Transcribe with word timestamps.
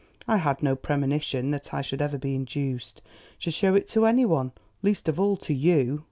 I 0.27 0.37
had 0.37 0.63
no 0.63 0.75
premonition 0.75 1.51
that 1.51 1.75
I 1.75 1.81
should 1.83 2.01
ever 2.01 2.17
be 2.17 2.33
induced 2.33 3.03
to 3.41 3.51
show 3.51 3.75
it 3.75 3.87
to 3.89 4.07
any 4.07 4.25
one, 4.25 4.51
least 4.81 5.07
of 5.07 5.19
all 5.19 5.37
to 5.37 5.53
you." 5.53 5.99